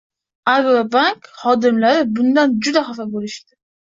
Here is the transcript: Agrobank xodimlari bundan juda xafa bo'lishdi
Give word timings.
Agrobank 0.51 1.29
xodimlari 1.41 2.01
bundan 2.15 2.57
juda 2.69 2.83
xafa 2.89 3.07
bo'lishdi 3.13 3.47